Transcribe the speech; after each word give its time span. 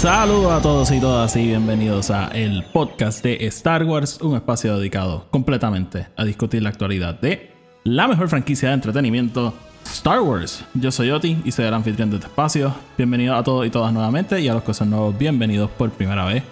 Saludos 0.00 0.50
a 0.50 0.62
todos 0.62 0.90
y 0.92 0.98
todas 0.98 1.36
y 1.36 1.48
bienvenidos 1.48 2.10
a 2.10 2.28
el 2.28 2.64
podcast 2.72 3.22
de 3.22 3.36
Star 3.48 3.84
Wars, 3.84 4.18
un 4.22 4.34
espacio 4.34 4.78
dedicado 4.78 5.26
completamente 5.30 6.06
a 6.16 6.24
discutir 6.24 6.62
la 6.62 6.70
actualidad 6.70 7.20
de 7.20 7.50
la 7.84 8.08
mejor 8.08 8.30
franquicia 8.30 8.70
de 8.70 8.76
entretenimiento, 8.76 9.52
Star 9.84 10.22
Wars. 10.22 10.64
Yo 10.72 10.90
soy 10.90 11.10
Oti 11.10 11.42
y 11.44 11.52
soy 11.52 11.66
el 11.66 11.74
anfitrión 11.74 12.08
de 12.08 12.16
este 12.16 12.28
espacio. 12.28 12.74
Bienvenidos 12.96 13.38
a 13.38 13.42
todos 13.44 13.66
y 13.66 13.70
todas 13.70 13.92
nuevamente 13.92 14.40
y 14.40 14.48
a 14.48 14.54
los 14.54 14.62
que 14.62 14.72
son 14.72 14.88
nuevos, 14.88 15.18
bienvenidos 15.18 15.68
por 15.68 15.90
primera 15.90 16.24
vez. 16.24 16.44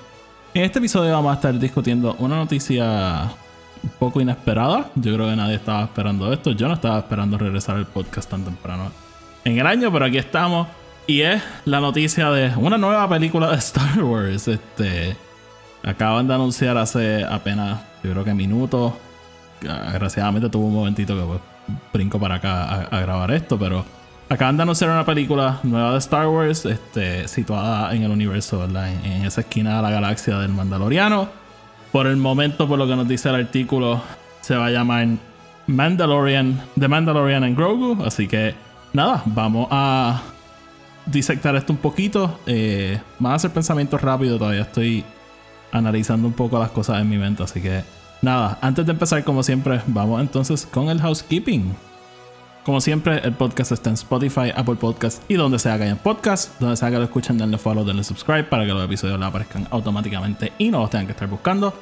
En 0.52 0.64
este 0.64 0.78
episodio 0.78 1.12
vamos 1.12 1.32
a 1.32 1.36
estar 1.36 1.58
discutiendo 1.58 2.16
una 2.18 2.36
noticia 2.36 3.32
un 3.82 3.90
poco 3.98 4.20
inesperada. 4.20 4.90
Yo 4.94 5.14
creo 5.14 5.26
que 5.26 5.36
nadie 5.36 5.54
estaba 5.54 5.84
esperando 5.84 6.30
esto. 6.30 6.50
Yo 6.50 6.68
no 6.68 6.74
estaba 6.74 6.98
esperando 6.98 7.38
regresar 7.38 7.76
al 7.76 7.86
podcast 7.86 8.28
tan 8.28 8.44
temprano 8.44 8.92
en 9.42 9.58
el 9.58 9.66
año, 9.66 9.90
pero 9.90 10.04
aquí 10.04 10.18
estamos. 10.18 10.68
Y 11.08 11.22
es 11.22 11.42
la 11.64 11.80
noticia 11.80 12.30
de 12.30 12.54
una 12.58 12.76
nueva 12.76 13.08
película 13.08 13.50
de 13.50 13.56
Star 13.58 14.04
Wars. 14.04 14.46
Este. 14.46 15.16
Acaban 15.82 16.28
de 16.28 16.34
anunciar 16.34 16.76
hace 16.76 17.24
apenas, 17.24 17.80
yo 18.04 18.12
creo 18.12 18.24
que 18.24 18.34
minutos. 18.34 18.92
Desgraciadamente 19.62 20.50
tuvo 20.50 20.66
un 20.66 20.74
momentito 20.74 21.16
que 21.16 21.22
pues, 21.22 21.40
brinco 21.94 22.20
para 22.20 22.34
acá 22.34 22.82
a, 22.82 23.00
grabar 23.00 23.30
esto, 23.30 23.58
pero 23.58 23.86
acaban 24.28 24.58
de 24.58 24.64
anunciar 24.64 24.90
una 24.90 25.06
película 25.06 25.60
nueva 25.62 25.92
de 25.92 25.98
Star 25.98 26.28
Wars, 26.28 26.66
este, 26.66 27.26
situada 27.26 27.94
en 27.94 28.02
el 28.02 28.10
universo, 28.10 28.58
¿verdad? 28.58 28.92
En, 28.92 29.10
en 29.10 29.24
esa 29.24 29.40
esquina 29.40 29.76
de 29.76 29.82
la 29.82 29.90
galaxia 29.90 30.38
del 30.38 30.50
Mandaloriano. 30.50 31.30
Por 31.90 32.06
el 32.06 32.18
momento, 32.18 32.68
por 32.68 32.78
lo 32.78 32.86
que 32.86 32.96
nos 32.96 33.08
dice 33.08 33.30
el 33.30 33.36
artículo, 33.36 34.02
se 34.42 34.56
va 34.56 34.66
a 34.66 34.70
llamar 34.70 35.06
Mandalorian, 35.66 36.60
The 36.78 36.86
Mandalorian 36.86 37.44
and 37.44 37.56
Grogu. 37.56 38.04
Así 38.04 38.28
que, 38.28 38.54
nada, 38.92 39.22
vamos 39.24 39.68
a 39.70 40.20
disectar 41.10 41.54
esto 41.56 41.72
un 41.72 41.78
poquito. 41.78 42.38
Eh, 42.46 43.00
van 43.18 43.34
a 43.34 43.38
ser 43.38 43.50
pensamientos 43.50 44.00
rápidos, 44.00 44.38
todavía 44.38 44.62
estoy 44.62 45.04
analizando 45.72 46.26
un 46.26 46.34
poco 46.34 46.58
las 46.58 46.70
cosas 46.70 47.00
en 47.00 47.08
mi 47.08 47.18
mente. 47.18 47.42
Así 47.42 47.60
que, 47.60 47.82
nada, 48.22 48.58
antes 48.60 48.86
de 48.86 48.92
empezar, 48.92 49.24
como 49.24 49.42
siempre, 49.42 49.80
vamos 49.86 50.20
entonces 50.20 50.66
con 50.66 50.88
el 50.88 51.00
housekeeping. 51.00 51.74
Como 52.64 52.80
siempre, 52.82 53.20
el 53.24 53.32
podcast 53.32 53.72
está 53.72 53.88
en 53.88 53.94
Spotify, 53.94 54.52
Apple 54.54 54.74
Podcast 54.74 55.22
y 55.30 55.34
donde 55.34 55.58
sea 55.58 55.78
que 55.78 55.84
haya 55.84 55.96
podcast. 55.96 56.60
Donde 56.60 56.76
sea 56.76 56.90
que 56.90 56.98
lo 56.98 57.04
escuchen, 57.04 57.38
denle 57.38 57.56
follow, 57.56 57.84
denle 57.84 58.04
subscribe 58.04 58.44
para 58.44 58.66
que 58.66 58.72
los 58.72 58.84
episodios 58.84 59.18
le 59.18 59.24
aparezcan 59.24 59.66
automáticamente 59.70 60.52
y 60.58 60.68
no 60.68 60.80
los 60.80 60.90
tengan 60.90 61.06
que 61.06 61.12
estar 61.12 61.28
buscando. 61.28 61.72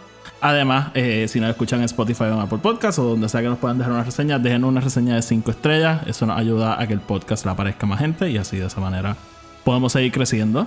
Además, 0.41 0.91
eh, 0.95 1.27
si 1.29 1.41
nos 1.41 1.51
escuchan 1.51 1.81
en 1.81 1.87
Spotify 1.87 2.25
o 2.25 2.35
en 2.35 2.41
Apple 2.41 2.59
Podcast 2.59 2.99
o 2.99 3.05
donde 3.05 3.29
sea 3.29 3.43
que 3.43 3.49
nos 3.49 3.59
puedan 3.59 3.79
dejar 3.79 3.93
una 3.93 4.05
reseña, 4.05 4.39
dejen 4.39 4.65
una 4.65 4.81
reseña 4.81 5.15
de 5.15 5.23
5 5.23 5.51
estrellas. 5.51 6.07
Eso 6.07 6.27
nos 6.27 6.39
ayuda 6.39 6.81
a 6.81 6.87
que 6.87 6.93
el 6.93 7.01
podcast 7.01 7.45
le 7.45 7.51
aparezca 7.53 7.87
más 7.87 8.01
gente 8.01 8.31
y 8.31 8.37
así 8.37 8.57
de 8.57 8.67
esa 8.67 8.81
manera 8.81 9.17
podemos 9.65 9.93
seguir 9.93 10.13
creciendo. 10.13 10.67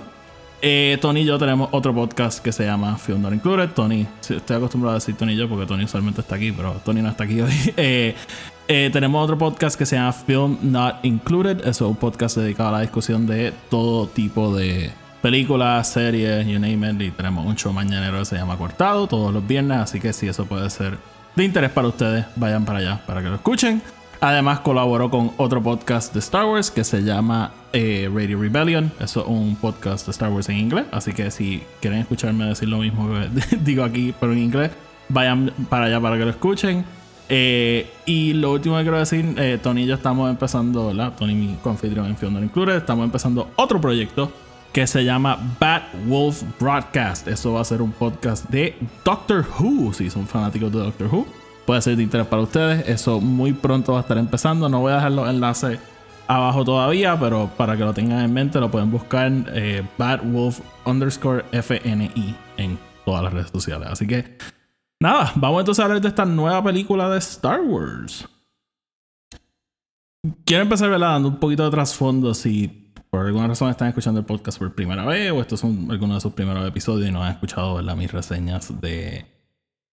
Eh, 0.62 0.98
Tony 1.00 1.20
y 1.20 1.24
yo 1.24 1.38
tenemos 1.38 1.70
otro 1.72 1.94
podcast 1.94 2.44
que 2.44 2.52
se 2.52 2.66
llama 2.66 2.98
Film 2.98 3.22
Not 3.22 3.32
Included. 3.32 3.70
Tony, 3.70 4.06
estoy 4.20 4.56
acostumbrado 4.56 4.92
a 4.92 4.98
decir 4.98 5.16
Tony 5.16 5.32
y 5.32 5.36
yo 5.36 5.48
porque 5.48 5.66
Tony 5.66 5.84
usualmente 5.84 6.20
está 6.20 6.34
aquí, 6.34 6.52
pero 6.52 6.74
Tony 6.84 7.00
no 7.00 7.08
está 7.08 7.24
aquí 7.24 7.40
hoy. 7.40 7.74
Eh, 8.72 8.88
tenemos 8.92 9.24
otro 9.24 9.36
podcast 9.36 9.76
que 9.76 9.84
se 9.84 9.96
llama 9.96 10.12
Film 10.12 10.58
Not 10.62 10.98
Included. 11.02 11.58
Eso 11.66 11.86
es 11.86 11.90
un 11.90 11.96
podcast 11.96 12.36
dedicado 12.36 12.68
a 12.68 12.72
la 12.72 12.80
discusión 12.82 13.26
de 13.26 13.52
todo 13.68 14.06
tipo 14.06 14.54
de 14.54 14.92
películas, 15.20 15.88
series, 15.88 16.46
you 16.46 16.58
name 16.58 16.90
it. 16.90 17.00
Y 17.00 17.10
tenemos 17.10 17.46
un 17.46 17.56
show 17.56 17.72
mañanero 17.72 18.18
que 18.18 18.24
se 18.24 18.36
llama 18.36 18.56
Cortado 18.56 19.06
todos 19.06 19.32
los 19.32 19.46
viernes. 19.46 19.78
Así 19.78 20.00
que 20.00 20.12
si 20.12 20.28
eso 20.28 20.46
puede 20.46 20.68
ser 20.70 20.98
de 21.36 21.44
interés 21.44 21.70
para 21.70 21.88
ustedes, 21.88 22.26
vayan 22.36 22.64
para 22.64 22.80
allá 22.80 23.00
para 23.06 23.22
que 23.22 23.28
lo 23.28 23.36
escuchen. 23.36 23.82
Además, 24.22 24.60
colaboró 24.60 25.10
con 25.10 25.32
otro 25.38 25.62
podcast 25.62 26.12
de 26.12 26.18
Star 26.20 26.44
Wars 26.44 26.70
que 26.70 26.84
se 26.84 27.02
llama 27.02 27.52
eh, 27.72 28.10
Radio 28.12 28.38
Rebellion. 28.38 28.92
Eso 29.00 29.20
es 29.20 29.26
un 29.26 29.56
podcast 29.56 30.06
de 30.06 30.10
Star 30.10 30.30
Wars 30.30 30.48
en 30.50 30.58
inglés. 30.58 30.84
Así 30.92 31.12
que 31.12 31.30
si 31.30 31.62
quieren 31.80 32.00
escucharme 32.00 32.44
decir 32.44 32.68
lo 32.68 32.78
mismo 32.78 33.08
que 33.08 33.56
digo 33.64 33.82
aquí, 33.82 34.14
pero 34.20 34.32
en 34.32 34.38
inglés, 34.38 34.72
vayan 35.08 35.50
para 35.70 35.86
allá 35.86 36.00
para 36.00 36.18
que 36.18 36.24
lo 36.24 36.30
escuchen. 36.30 36.84
Eh, 37.30 37.88
y 38.06 38.34
lo 38.34 38.52
último 38.52 38.76
que 38.76 38.82
quiero 38.82 38.98
decir, 38.98 39.34
eh, 39.38 39.58
Tony 39.62 39.84
y 39.84 39.86
yo 39.86 39.94
estamos 39.94 40.28
empezando, 40.28 40.88
¿verdad? 40.88 41.14
Tony, 41.16 41.34
mi 41.34 41.54
confitrión 41.62 42.04
en 42.06 42.32
Not 42.32 42.42
Included, 42.42 42.76
estamos 42.76 43.04
empezando 43.04 43.50
otro 43.56 43.80
proyecto 43.80 44.30
que 44.72 44.86
se 44.86 45.04
llama 45.04 45.38
Bad 45.58 45.82
Wolf 46.06 46.42
Broadcast. 46.58 47.28
Eso 47.28 47.54
va 47.54 47.60
a 47.60 47.64
ser 47.64 47.82
un 47.82 47.92
podcast 47.92 48.48
de 48.50 48.76
Doctor 49.04 49.46
Who. 49.58 49.92
Si 49.92 50.10
son 50.10 50.26
fanáticos 50.26 50.72
de 50.72 50.78
Doctor 50.78 51.08
Who, 51.12 51.26
puede 51.66 51.82
ser 51.82 51.96
de 51.96 52.02
interés 52.02 52.26
para 52.26 52.42
ustedes. 52.42 52.88
Eso 52.88 53.20
muy 53.20 53.52
pronto 53.52 53.92
va 53.92 53.98
a 53.98 54.02
estar 54.02 54.18
empezando. 54.18 54.68
No 54.68 54.80
voy 54.80 54.92
a 54.92 54.96
dejar 54.96 55.12
los 55.12 55.28
enlaces 55.28 55.78
abajo 56.26 56.64
todavía, 56.64 57.18
pero 57.18 57.50
para 57.56 57.76
que 57.76 57.84
lo 57.84 57.92
tengan 57.92 58.24
en 58.24 58.32
mente, 58.32 58.60
lo 58.60 58.70
pueden 58.70 58.90
buscar 58.90 59.32
eh, 59.52 59.82
Bad 59.98 60.20
Wolf 60.24 60.60
underscore 60.84 61.44
FNI 61.52 62.36
en 62.56 62.78
todas 63.04 63.24
las 63.24 63.32
redes 63.32 63.50
sociales. 63.50 63.88
Así 63.90 64.06
que 64.06 64.38
Nada, 65.02 65.32
vamos 65.34 65.60
entonces 65.60 65.80
a 65.80 65.86
hablar 65.86 66.02
de 66.02 66.08
esta 66.08 66.26
nueva 66.26 66.62
película 66.62 67.08
de 67.08 67.18
Star 67.18 67.62
Wars. 67.62 68.28
Quiero 70.44 70.62
empezar 70.62 70.90
¿verdad? 70.90 71.12
dando 71.12 71.30
un 71.30 71.40
poquito 71.40 71.64
de 71.64 71.70
trasfondo 71.70 72.34
si 72.34 72.79
por 73.10 73.26
alguna 73.26 73.48
razón 73.48 73.70
están 73.70 73.88
escuchando 73.88 74.20
el 74.20 74.26
podcast 74.26 74.58
por 74.58 74.74
primera 74.74 75.04
vez 75.04 75.32
o 75.32 75.40
estos 75.40 75.60
son 75.60 75.88
algunos 75.90 76.16
de 76.16 76.20
sus 76.20 76.32
primeros 76.32 76.66
episodios 76.66 77.08
y 77.08 77.12
no 77.12 77.22
han 77.22 77.32
escuchado 77.32 77.74
¿verdad? 77.74 77.96
mis 77.96 78.10
reseñas 78.10 78.80
de, 78.80 79.26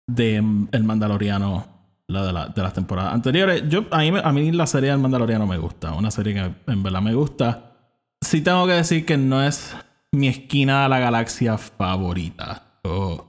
de 0.07 0.35
El 0.35 0.83
Mandaloriano 0.83 1.77
la 2.07 2.25
de, 2.25 2.31
la, 2.33 2.47
de 2.47 2.61
las 2.61 2.73
temporadas 2.73 3.13
anteriores. 3.13 3.63
Yo, 3.67 3.85
a, 3.91 3.99
mí, 3.99 4.13
a 4.23 4.31
mí 4.31 4.51
la 4.51 4.65
serie 4.67 4.91
del 4.91 4.99
Mandaloriano 4.99 5.45
me 5.45 5.57
gusta, 5.57 5.93
una 5.93 6.09
serie 6.11 6.33
que 6.33 6.71
en 6.71 6.83
verdad 6.83 7.01
me 7.01 7.13
gusta. 7.13 7.73
Sí 8.21 8.41
tengo 8.41 8.65
que 8.65 8.73
decir 8.73 9.05
que 9.05 9.17
no 9.17 9.43
es 9.43 9.75
mi 10.11 10.27
esquina 10.27 10.83
de 10.83 10.89
la 10.89 10.99
galaxia 10.99 11.57
favorita. 11.57 12.79
O 12.83 13.25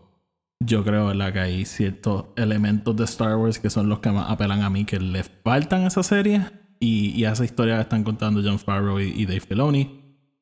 yo 0.60 0.84
creo 0.84 1.06
¿verdad? 1.06 1.32
que 1.32 1.40
hay 1.40 1.64
ciertos 1.64 2.26
elementos 2.36 2.94
de 2.96 3.04
Star 3.04 3.36
Wars 3.36 3.58
que 3.58 3.70
son 3.70 3.88
los 3.88 3.98
que 3.98 4.10
más 4.10 4.30
apelan 4.30 4.62
a 4.62 4.70
mí 4.70 4.84
que 4.84 5.00
le 5.00 5.24
faltan 5.24 5.82
a 5.82 5.88
esa 5.88 6.02
serie 6.02 6.42
y, 6.80 7.10
y 7.10 7.24
esa 7.24 7.44
historia 7.44 7.76
que 7.76 7.82
están 7.82 8.04
contando 8.04 8.40
John 8.42 8.58
Favreau 8.58 9.00
y, 9.00 9.24
Dave 9.24 9.40
Filoni. 9.40 10.00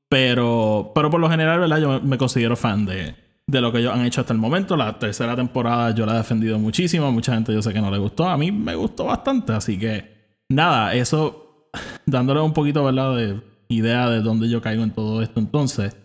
Pero, 0.09 0.93
pero 0.95 1.11
por 1.11 1.21
lo 1.21 1.29
general, 1.29 1.61
¿verdad? 1.61 1.79
Yo 1.79 2.01
me 2.01 2.19
considero 2.19 2.57
fan 2.57 2.87
de, 2.87 3.15
de 3.47 3.61
lo 3.61 3.73
que 3.73 3.79
ellos 3.79 3.93
han 3.93 4.05
hecho 4.05 4.21
hasta 4.21 4.33
el 4.33 4.39
momento. 4.39 4.77
La 4.77 4.99
tercera 4.99 5.35
temporada 5.35 5.91
yo 5.93 6.07
la 6.07 6.15
he 6.15 6.19
defendido 6.19 6.59
muchísimo. 6.59 7.11
Mucha 7.11 7.35
gente 7.35 7.53
yo 7.53 7.63
sé 7.63 7.73
que 7.73 7.81
no 7.81 7.91
le 7.91 7.99
gustó. 7.99 8.29
A 8.29 8.37
mí 8.37 8.53
me 8.53 8.75
gustó 8.75 9.05
bastante. 9.05 9.53
Así 9.53 9.79
que, 9.79 10.39
nada, 10.49 10.95
eso 10.95 11.71
dándole 12.07 12.41
un 12.41 12.53
poquito, 12.53 12.85
¿verdad? 12.85 13.17
De 13.17 13.41
idea 13.69 14.09
de 14.11 14.21
dónde 14.21 14.49
yo 14.49 14.61
caigo 14.61 14.85
en 14.85 14.93
todo 14.93 15.23
esto 15.23 15.41
entonces. 15.41 15.97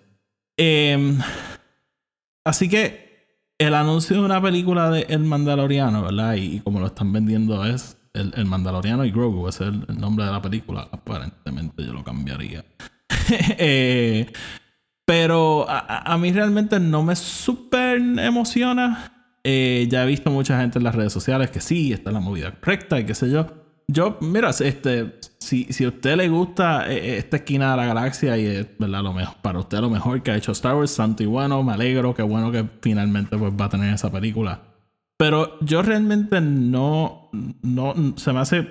Eh, 0.57 1.17
así 2.43 2.69
que 2.69 3.11
el 3.59 3.75
anuncio 3.75 4.15
de 4.15 4.23
una 4.23 4.41
película 4.41 4.89
de 4.89 5.05
El 5.09 5.19
Mandaloriano, 5.19 6.01
¿verdad? 6.01 6.33
Y, 6.35 6.55
y 6.55 6.59
como 6.61 6.79
lo 6.79 6.87
están 6.87 7.13
vendiendo 7.13 7.63
es 7.65 8.00
el, 8.13 8.33
el, 8.35 8.45
Mandaloriano 8.45 9.05
y 9.05 9.11
Grogu, 9.11 9.47
ese 9.47 9.63
es 9.63 9.69
el, 9.69 9.85
el, 9.87 9.99
nombre 9.99 10.25
de 10.25 10.31
la 10.31 10.41
película. 10.41 10.87
Aparentemente 10.91 11.85
yo 11.85 11.93
lo 11.93 12.03
cambiaría. 12.03 12.65
eh, 13.57 14.31
pero 15.05 15.65
a, 15.69 16.13
a, 16.13 16.17
mí 16.17 16.31
realmente 16.31 16.79
no 16.79 17.03
me 17.03 17.15
súper 17.15 17.97
emociona. 17.97 19.39
Eh, 19.43 19.87
ya 19.89 20.03
he 20.03 20.07
visto 20.07 20.29
mucha 20.29 20.59
gente 20.59 20.77
en 20.77 20.83
las 20.83 20.95
redes 20.95 21.11
sociales 21.11 21.49
que 21.49 21.61
sí, 21.61 21.91
está 21.91 22.11
la 22.11 22.19
movida 22.19 22.51
correcta 22.51 22.99
y 22.99 23.05
qué 23.05 23.15
sé 23.15 23.29
yo. 23.29 23.47
Yo, 23.87 24.17
mira, 24.21 24.51
este, 24.51 25.19
si, 25.39 25.65
si 25.65 25.83
a 25.83 25.89
usted 25.89 26.15
le 26.15 26.29
gusta 26.29 26.87
esta 26.89 27.37
esquina 27.37 27.71
de 27.71 27.77
la 27.77 27.85
galaxia 27.85 28.37
y 28.37 28.45
es 28.45 28.67
¿verdad? 28.77 29.01
Lo 29.03 29.11
mejor, 29.11 29.35
para 29.41 29.59
usted 29.59 29.79
lo 29.79 29.89
mejor 29.89 30.21
que 30.23 30.31
ha 30.31 30.37
hecho 30.37 30.53
Star 30.53 30.75
Wars, 30.75 30.91
santo 30.91 31.23
y 31.23 31.25
bueno, 31.25 31.61
me 31.63 31.73
alegro, 31.73 32.13
qué 32.13 32.21
bueno 32.21 32.51
que 32.51 32.65
finalmente 32.81 33.37
pues, 33.37 33.51
va 33.59 33.65
a 33.65 33.69
tener 33.69 33.93
esa 33.93 34.09
película. 34.09 34.70
Pero 35.21 35.59
yo 35.59 35.83
realmente 35.83 36.41
no, 36.41 37.29
no, 37.61 37.93
se 38.17 38.33
me 38.33 38.39
hace... 38.39 38.69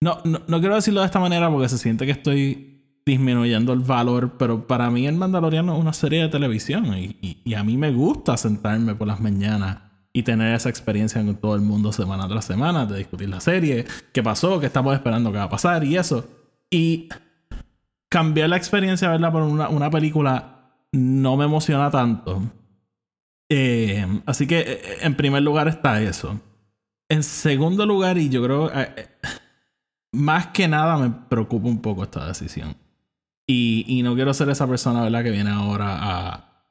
No, 0.00 0.18
no, 0.24 0.40
no 0.48 0.60
quiero 0.60 0.76
decirlo 0.76 1.00
de 1.00 1.06
esta 1.06 1.20
manera 1.20 1.50
porque 1.50 1.68
se 1.68 1.76
siente 1.76 2.06
que 2.06 2.12
estoy 2.12 3.00
disminuyendo 3.04 3.74
el 3.74 3.80
valor, 3.80 4.38
pero 4.38 4.66
para 4.66 4.90
mí 4.90 5.06
el 5.06 5.16
Mandaloriano 5.16 5.74
es 5.74 5.80
una 5.80 5.92
serie 5.92 6.22
de 6.22 6.28
televisión 6.28 6.86
y, 6.96 7.42
y, 7.44 7.52
a 7.52 7.62
mí 7.64 7.76
me 7.76 7.90
gusta 7.90 8.38
sentarme 8.38 8.94
por 8.94 9.06
las 9.06 9.20
mañanas 9.20 9.76
y 10.14 10.22
tener 10.22 10.54
esa 10.54 10.70
experiencia 10.70 11.22
con 11.22 11.36
todo 11.36 11.54
el 11.54 11.60
mundo 11.60 11.92
semana 11.92 12.26
tras 12.26 12.46
semana, 12.46 12.86
de 12.86 12.96
discutir 12.96 13.28
la 13.28 13.40
serie, 13.40 13.84
qué 14.14 14.22
pasó, 14.22 14.58
qué 14.58 14.66
estamos 14.66 14.94
esperando 14.94 15.32
que 15.32 15.38
va 15.38 15.44
a 15.44 15.50
pasar 15.50 15.84
y 15.84 15.98
eso. 15.98 16.26
Y 16.70 17.10
cambiar 18.08 18.48
la 18.48 18.56
experiencia, 18.56 19.10
¿verdad? 19.10 19.32
Por 19.32 19.42
una, 19.42 19.68
una 19.68 19.90
película 19.90 20.72
no 20.92 21.36
me 21.36 21.44
emociona 21.44 21.90
tanto. 21.90 22.40
Eh, 23.48 24.22
así 24.26 24.46
que 24.46 24.60
eh, 24.60 24.80
en 25.02 25.14
primer 25.16 25.42
lugar 25.42 25.68
está 25.68 26.00
eso. 26.00 26.40
En 27.08 27.22
segundo 27.22 27.86
lugar, 27.86 28.18
y 28.18 28.28
yo 28.28 28.42
creo, 28.42 28.70
eh, 28.74 29.08
más 30.12 30.48
que 30.48 30.66
nada 30.66 30.96
me 30.98 31.10
preocupa 31.28 31.68
un 31.68 31.80
poco 31.80 32.02
esta 32.02 32.26
decisión. 32.26 32.76
Y, 33.46 33.84
y 33.86 34.02
no 34.02 34.14
quiero 34.14 34.34
ser 34.34 34.48
esa 34.50 34.66
persona, 34.66 35.02
¿verdad? 35.02 35.22
Que 35.22 35.30
viene 35.30 35.50
ahora 35.50 35.98
a, 36.00 36.64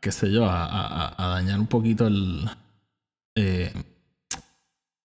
qué 0.00 0.12
sé 0.12 0.30
yo, 0.30 0.46
a, 0.48 1.14
dañar 1.18 1.58
un 1.58 1.66
poquito 1.66 2.06
el... 2.06 2.48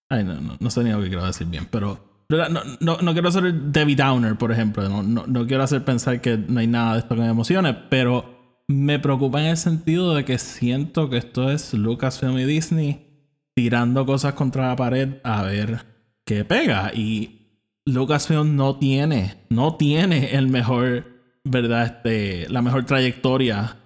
ay, 0.09 0.23
no, 0.23 0.39
no, 0.39 0.57
no 0.59 0.69
sé 0.69 0.83
ni 0.83 0.91
lo 0.91 1.01
que 1.01 1.07
quiero 1.07 1.25
decir 1.25 1.47
bien, 1.47 1.67
pero... 1.71 2.15
No, 2.27 2.49
no, 2.79 2.97
no, 3.01 3.13
quiero 3.13 3.31
ser 3.31 3.53
Debbie 3.53 3.95
Downer, 3.95 4.35
por 4.35 4.51
ejemplo. 4.51 4.87
No, 4.89 5.25
no, 5.27 5.47
quiero 5.47 5.63
hacer 5.63 5.85
pensar 5.85 6.21
que 6.21 6.37
no 6.37 6.59
hay 6.59 6.67
nada 6.67 6.93
de 6.93 6.99
esto 6.99 7.15
que 7.15 7.21
me 7.21 7.27
emocione, 7.27 7.73
pero 7.73 8.34
me 8.67 8.99
preocupa 8.99 9.41
en 9.41 9.47
el 9.47 9.57
sentido 9.57 10.15
de 10.15 10.25
que 10.25 10.37
siento 10.37 11.09
que 11.09 11.17
esto 11.17 11.51
es 11.51 11.73
Lucasfilm 11.73 12.37
y 12.39 12.45
Disney 12.45 13.05
tirando 13.53 14.05
cosas 14.05 14.33
contra 14.33 14.69
la 14.69 14.75
pared 14.75 15.17
a 15.23 15.43
ver 15.43 15.85
qué 16.25 16.43
pega. 16.43 16.91
Y 16.93 17.41
Lucasfilm 17.85 18.55
no 18.55 18.77
tiene, 18.77 19.35
no 19.49 19.75
tiene 19.75 20.35
el 20.35 20.47
mejor, 20.47 21.05
¿verdad? 21.43 21.85
Este, 21.85 22.49
la 22.49 22.61
mejor 22.61 22.85
trayectoria 22.85 23.77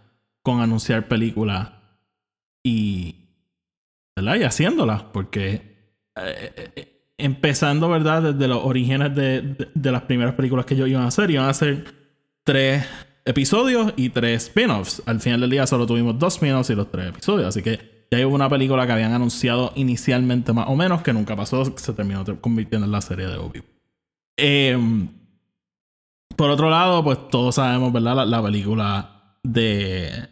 con 0.41 0.61
anunciar 0.61 1.07
películas 1.07 1.69
y, 2.63 3.15
¿verdad? 4.15 4.35
Y 4.37 4.43
haciéndolas, 4.43 5.03
porque 5.03 5.77
eh, 6.15 6.71
eh, 6.75 7.13
empezando, 7.17 7.89
¿verdad? 7.89 8.33
Desde 8.33 8.47
los 8.47 8.63
orígenes 8.63 9.13
de, 9.13 9.41
de, 9.41 9.69
de, 9.73 9.91
las 9.91 10.03
primeras 10.03 10.33
películas 10.35 10.65
que 10.65 10.73
ellos 10.73 10.87
iban 10.87 11.03
a 11.03 11.07
hacer, 11.07 11.29
iban 11.29 11.45
a 11.45 11.49
hacer 11.49 11.93
tres 12.43 12.85
episodios 13.29 13.93
y 13.95 14.09
tres 14.09 14.45
spin-offs. 14.45 15.03
Al 15.05 15.19
final 15.21 15.41
del 15.41 15.51
día 15.51 15.67
solo 15.67 15.85
tuvimos 15.85 16.17
dos 16.17 16.33
spin-offs 16.33 16.71
y 16.71 16.75
los 16.75 16.89
tres 16.89 17.09
episodios. 17.09 17.47
Así 17.47 17.61
que 17.61 18.07
ya 18.11 18.25
hubo 18.25 18.33
una 18.33 18.49
película 18.49 18.87
que 18.87 18.91
habían 18.91 19.13
anunciado 19.13 19.71
inicialmente 19.75 20.51
más 20.51 20.67
o 20.67 20.75
menos, 20.75 21.03
que 21.03 21.13
nunca 21.13 21.35
pasó, 21.35 21.63
se 21.77 21.93
terminó 21.93 22.25
convirtiendo 22.41 22.85
en 22.85 22.91
la 22.91 23.01
serie 23.01 23.27
de 23.27 23.37
Obi. 23.37 23.61
Eh, 24.35 24.77
por 26.35 26.49
otro 26.49 26.71
lado, 26.71 27.03
pues 27.03 27.27
todos 27.29 27.55
sabemos, 27.55 27.93
¿verdad? 27.93 28.25
La, 28.25 28.41
película 28.41 29.35
de... 29.43 30.27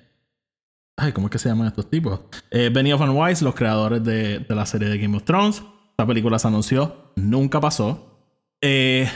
Ay, 0.96 1.12
¿cómo 1.12 1.28
es 1.28 1.32
que 1.32 1.38
se 1.38 1.50
llaman 1.50 1.68
estos 1.68 1.88
tipos? 1.88 2.22
Eh, 2.50 2.72
Benioff 2.74 3.02
and 3.02 3.16
Weiss, 3.16 3.44
los 3.44 3.54
creadores 3.54 4.04
de, 4.04 4.44
la 4.50 4.66
serie 4.66 4.90
de 4.90 4.98
Game 4.98 5.16
of 5.16 5.24
Thrones. 5.24 5.62
Esta 5.92 6.08
película 6.08 6.40
se 6.40 6.48
anunció, 6.48 7.12
nunca 7.16 7.62
pasó. 7.62 8.24
Eh, 8.60 9.08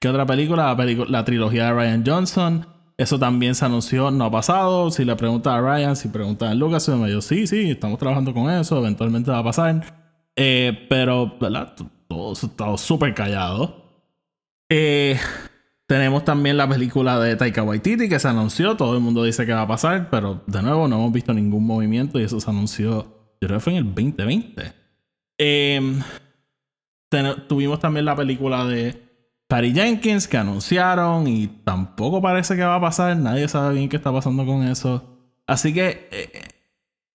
¿Qué 0.00 0.08
otra 0.08 0.24
película? 0.24 0.68
La, 0.68 0.76
película? 0.76 1.10
la 1.10 1.24
trilogía 1.26 1.66
de 1.66 1.72
Ryan 1.74 2.04
Johnson. 2.06 2.77
Eso 2.98 3.16
también 3.16 3.54
se 3.54 3.64
anunció, 3.64 4.10
no 4.10 4.24
ha 4.24 4.30
pasado. 4.30 4.90
Si 4.90 5.04
le 5.04 5.14
preguntas 5.14 5.52
a 5.52 5.60
Ryan, 5.60 5.94
si 5.94 6.08
preguntas 6.08 6.50
a 6.50 6.54
Lucas, 6.54 6.88
me 6.88 7.06
dijo, 7.06 7.20
sí, 7.20 7.46
sí, 7.46 7.70
estamos 7.70 7.96
trabajando 7.96 8.34
con 8.34 8.50
eso, 8.50 8.76
eventualmente 8.76 9.30
va 9.30 9.38
a 9.38 9.44
pasar. 9.44 10.20
Eh, 10.34 10.86
pero, 10.90 11.36
¿verdad? 11.40 11.74
Todo 12.08 12.32
estado 12.32 12.76
súper 12.76 13.14
callado. 13.14 14.02
Eh, 14.68 15.16
tenemos 15.86 16.24
también 16.24 16.56
la 16.56 16.68
película 16.68 17.20
de 17.20 17.36
Taika 17.36 17.62
Waititi 17.62 18.08
que 18.08 18.18
se 18.18 18.26
anunció. 18.26 18.76
Todo 18.76 18.94
el 18.96 19.00
mundo 19.00 19.22
dice 19.22 19.46
que 19.46 19.52
va 19.52 19.62
a 19.62 19.68
pasar, 19.68 20.10
pero 20.10 20.42
de 20.48 20.60
nuevo 20.60 20.88
no 20.88 20.96
hemos 20.96 21.12
visto 21.12 21.32
ningún 21.32 21.64
movimiento 21.64 22.18
y 22.18 22.24
eso 22.24 22.40
se 22.40 22.50
anunció, 22.50 23.36
yo 23.40 23.46
creo 23.46 23.58
que 23.58 23.60
fue 23.60 23.72
en 23.74 23.78
el 23.78 23.94
2020. 23.94 24.72
Eh, 25.38 26.00
tuvimos 27.46 27.78
también 27.78 28.04
la 28.04 28.16
película 28.16 28.64
de 28.64 29.07
Patty 29.48 29.72
Jenkins 29.72 30.28
que 30.28 30.36
anunciaron 30.36 31.26
y 31.26 31.46
tampoco 31.46 32.20
parece 32.20 32.54
que 32.54 32.62
va 32.62 32.76
a 32.76 32.80
pasar. 32.80 33.16
Nadie 33.16 33.48
sabe 33.48 33.74
bien 33.74 33.88
qué 33.88 33.96
está 33.96 34.12
pasando 34.12 34.44
con 34.44 34.62
eso. 34.62 35.02
Así 35.46 35.72
que 35.72 36.08
eh, 36.12 36.48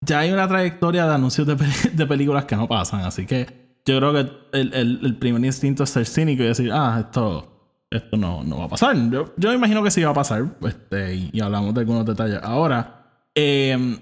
ya 0.01 0.19
hay 0.19 0.31
una 0.31 0.47
trayectoria 0.47 1.06
de 1.06 1.13
anuncios 1.13 1.45
de, 1.45 1.56
de, 1.94 2.07
películas 2.07 2.45
que 2.45 2.56
no 2.56 2.68
pasan. 2.68 3.01
Así 3.01 3.27
que 3.27 3.77
yo 3.85 4.00
creo 4.00 4.13
que 4.13 4.19
el, 4.57 4.74
el, 4.74 5.00
el, 5.03 5.15
primer 5.18 5.45
instinto 5.45 5.83
es 5.83 5.91
ser 5.91 6.07
cínico 6.07 6.41
y 6.41 6.47
decir, 6.47 6.71
ah, 6.74 6.97
esto, 7.01 7.85
esto 7.91 8.18
no, 8.18 8.44
no 8.44 8.57
va 8.57 8.65
a 8.65 8.69
pasar. 8.69 8.95
Yo, 9.12 9.31
yo 9.38 9.53
imagino 9.53 9.83
que 9.83 9.91
sí 9.91 10.01
va 10.03 10.09
a 10.09 10.15
pasar. 10.15 10.57
Este, 10.62 11.13
y, 11.13 11.30
y, 11.33 11.39
hablamos 11.39 11.75
de 11.75 11.81
algunos 11.81 12.03
detalles 12.03 12.39
ahora. 12.41 13.27
Eh, 13.35 14.00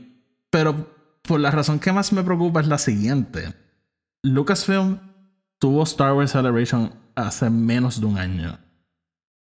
pero 0.50 0.88
por 1.22 1.42
la 1.42 1.52
razón 1.52 1.80
que 1.80 1.92
más 1.92 2.14
me 2.14 2.24
preocupa 2.24 2.62
es 2.62 2.68
la 2.68 2.78
siguiente. 2.78 3.54
Lucasfilm 4.24 5.00
tuvo 5.60 5.84
Star 5.84 6.14
Wars 6.14 6.32
Celebration 6.32 6.94
hace 7.28 7.50
menos 7.50 8.00
de 8.00 8.06
un 8.06 8.18
año. 8.18 8.58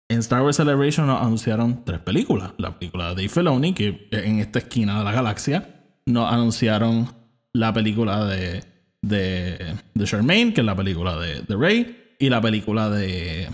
En 0.09 0.21
Star 0.21 0.43
Wars 0.43 0.57
Celebration 0.57 1.07
nos 1.07 1.21
anunciaron 1.21 1.85
tres 1.85 1.99
películas. 2.01 2.53
La 2.59 2.79
película 2.79 3.09
de 3.09 3.15
Dave 3.17 3.29
Filoni, 3.29 3.75
que 3.75 4.09
en 4.13 4.39
esta 4.39 4.61
esquina 4.61 4.99
de 4.99 5.05
la 5.05 5.13
galaxia. 5.13 5.69
Nos 6.07 6.33
anunciaron 6.33 7.09
la 7.53 7.73
película 7.73 8.25
de, 8.25 8.63
de, 9.03 9.75
de 9.95 10.05
Charmaine, 10.05 10.55
que 10.55 10.61
es 10.61 10.65
la 10.65 10.77
película 10.77 11.19
de, 11.19 11.43
de 11.43 11.57
Rey. 11.57 12.15
Y 12.19 12.31
la 12.31 12.41
película 12.41 12.89
de 12.89 13.49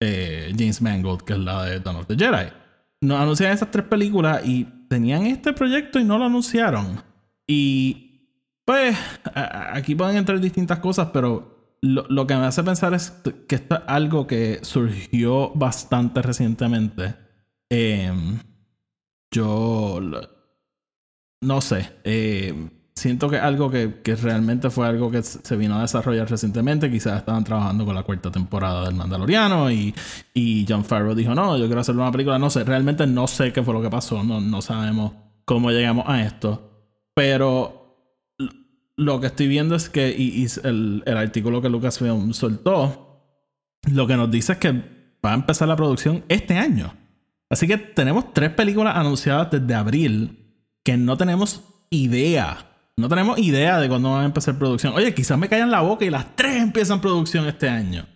eh, 0.00 0.52
James 0.58 0.80
Mangold, 0.82 1.22
que 1.22 1.34
es 1.34 1.38
la 1.38 1.64
de 1.64 1.80
Dawn 1.80 1.96
of 1.96 2.06
the 2.06 2.16
Jedi. 2.16 2.50
Nos 3.02 3.20
anunciaron 3.20 3.54
esas 3.54 3.70
tres 3.70 3.84
películas 3.84 4.40
y 4.46 4.64
tenían 4.88 5.26
este 5.26 5.52
proyecto 5.52 5.98
y 5.98 6.04
no 6.04 6.16
lo 6.16 6.24
anunciaron. 6.24 7.02
Y 7.46 8.30
pues 8.64 8.96
aquí 9.24 9.94
pueden 9.94 10.16
entrar 10.16 10.40
distintas 10.40 10.78
cosas, 10.78 11.08
pero 11.12 11.53
lo, 11.84 12.06
lo, 12.08 12.26
que 12.26 12.34
me 12.34 12.46
hace 12.46 12.62
pensar 12.62 12.94
es 12.94 13.10
que 13.46 13.56
esto 13.56 13.74
es 13.76 13.80
algo 13.86 14.26
que 14.26 14.60
surgió 14.62 15.50
bastante 15.54 16.22
recientemente. 16.22 17.14
Eh, 17.70 18.12
yo 19.30 20.00
no 21.42 21.60
sé. 21.60 21.90
Eh, 22.04 22.70
siento 22.94 23.28
que 23.28 23.36
algo 23.36 23.70
que, 23.70 24.00
que, 24.02 24.16
realmente 24.16 24.70
fue 24.70 24.86
algo 24.86 25.10
que 25.10 25.22
se 25.22 25.56
vino 25.56 25.76
a 25.76 25.82
desarrollar 25.82 26.30
recientemente. 26.30 26.90
Quizás 26.90 27.18
estaban 27.18 27.44
trabajando 27.44 27.84
con 27.84 27.94
la 27.94 28.02
cuarta 28.02 28.30
temporada 28.30 28.86
del 28.86 28.94
Mandaloriano 28.94 29.70
y, 29.70 29.94
y 30.32 30.64
John 30.66 30.84
Farrow 30.84 31.14
dijo, 31.14 31.34
no, 31.34 31.58
yo 31.58 31.66
quiero 31.66 31.82
hacer 31.82 31.94
una 31.94 32.10
película. 32.10 32.38
No 32.38 32.48
sé, 32.48 32.64
realmente 32.64 33.06
no 33.06 33.26
sé 33.26 33.52
qué 33.52 33.62
fue 33.62 33.74
lo 33.74 33.82
que 33.82 33.90
pasó. 33.90 34.24
No, 34.24 34.40
no 34.40 34.62
sabemos 34.62 35.12
cómo 35.44 35.70
llegamos 35.70 36.06
a 36.08 36.22
esto. 36.22 36.70
Pero 37.14 37.83
lo 38.96 39.20
que 39.20 39.26
estoy 39.26 39.48
viendo 39.48 39.74
es 39.74 39.88
que 39.88 40.10
y, 40.10 40.46
el, 40.62 41.02
artículo 41.06 41.60
que 41.60 41.68
Lucasfilm 41.68 42.32
soltó, 42.32 43.22
lo 43.90 44.06
que 44.06 44.16
nos 44.16 44.30
dice 44.30 44.52
es 44.52 44.58
que 44.58 44.72
va 45.24 45.32
a 45.32 45.34
empezar 45.34 45.68
la 45.68 45.76
producción 45.76 46.24
este 46.28 46.56
año. 46.56 46.94
Así 47.50 47.66
que 47.66 47.76
tenemos 47.76 48.32
tres 48.32 48.50
películas 48.50 48.96
anunciadas 48.96 49.50
desde 49.50 49.74
abril 49.74 50.38
que 50.82 50.96
no 50.96 51.16
tenemos 51.16 51.62
idea. 51.90 52.70
No 52.96 53.08
tenemos 53.08 53.38
idea 53.38 53.80
de 53.80 53.88
cuándo 53.88 54.12
van 54.12 54.22
a 54.22 54.26
empezar 54.26 54.56
producción. 54.56 54.94
Oye, 54.94 55.14
quizás 55.14 55.38
me 55.38 55.48
callan 55.48 55.70
la 55.70 55.80
boca 55.80 56.04
y 56.04 56.10
las 56.10 56.36
tres 56.36 56.62
empiezan 56.62 57.00
producción 57.00 57.46
este 57.46 57.68
año. 57.68 58.06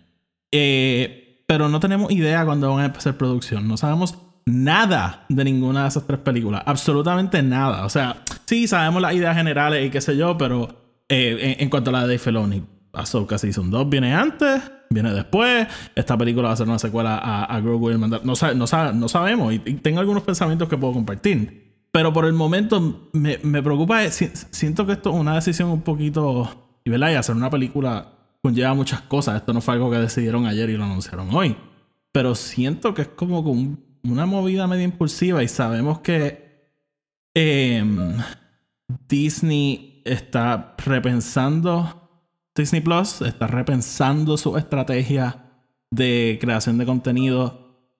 Eh, 0.51 1.43
pero 1.47 1.67
no 1.67 1.79
tenemos 1.79 2.11
idea 2.11 2.45
cuándo 2.45 2.69
van 2.69 2.81
a 2.81 2.85
empezar 2.85 3.17
producción. 3.17 3.67
No 3.67 3.75
sabemos 3.75 4.17
nada 4.45 5.25
de 5.29 5.43
ninguna 5.43 5.83
de 5.83 5.89
esas 5.89 6.07
tres 6.07 6.19
películas. 6.19 6.63
Absolutamente 6.65 7.41
nada. 7.43 7.85
O 7.85 7.89
sea, 7.89 8.23
sí 8.49 8.67
sabemos 8.67 8.99
las 8.99 9.13
ideas 9.13 9.35
generales 9.35 9.85
y 9.85 9.91
qué 9.91 10.01
sé 10.01 10.17
yo, 10.17 10.35
pero 10.35 10.69
eh, 11.07 11.57
en, 11.59 11.69
cuanto 11.69 11.91
a 11.91 11.93
la 11.93 11.99
de 12.01 12.07
Dave 12.07 12.17
Filoni, 12.17 12.63
Ahsoka 12.93 13.37
Season 13.37 13.69
2 13.69 13.89
viene 13.89 14.15
antes, 14.15 14.59
viene 14.89 15.13
después. 15.13 15.67
Esta 15.95 16.17
película 16.17 16.47
va 16.47 16.53
a 16.55 16.57
ser 16.57 16.67
una 16.67 16.79
secuela 16.79 17.19
a, 17.19 17.43
a 17.45 17.61
Grogu 17.61 17.91
y 17.91 17.93
el 17.93 17.99
No, 17.99 18.07
no, 18.09 18.33
no, 18.55 19.07
sabemos. 19.07 19.53
Y, 19.53 19.59
tengo 19.59 19.99
algunos 19.99 20.23
pensamientos 20.23 20.67
que 20.67 20.77
puedo 20.77 20.93
compartir. 20.93 21.85
Pero 21.91 22.11
por 22.11 22.25
el 22.25 22.33
momento 22.33 23.09
me, 23.13 23.39
me 23.43 23.61
preocupa. 23.61 24.09
Siento 24.09 24.87
que 24.87 24.93
esto 24.93 25.11
es 25.11 25.15
una 25.15 25.35
decisión 25.35 25.69
un 25.69 25.81
poquito. 25.83 26.81
Y, 26.83 26.89
¿verdad? 26.89 27.11
y 27.11 27.15
hacer 27.15 27.35
una 27.35 27.51
película 27.51 28.13
conlleva 28.41 28.73
muchas 28.73 29.01
cosas. 29.01 29.35
Esto 29.35 29.53
no 29.53 29.61
fue 29.61 29.75
algo 29.75 29.91
que 29.91 29.97
decidieron 29.97 30.47
ayer 30.47 30.71
y 30.71 30.77
lo 30.77 30.85
anunciaron 30.85 31.29
hoy. 31.35 31.55
Pero 32.11 32.33
siento 32.33 32.95
que 32.95 33.03
es 33.03 33.07
como 33.09 33.41
un 33.41 33.89
una 34.03 34.25
movida 34.25 34.67
medio 34.67 34.83
impulsiva 34.83 35.43
y 35.43 35.47
sabemos 35.47 35.99
que 35.99 36.48
eh, 37.41 37.85
Disney 39.07 40.01
está 40.03 40.75
repensando, 40.77 42.09
Disney 42.53 42.81
Plus 42.81 43.21
está 43.21 43.47
repensando 43.47 44.35
su 44.35 44.57
estrategia 44.57 45.45
de 45.89 46.37
creación 46.41 46.77
de 46.77 46.85
contenido, 46.85 47.93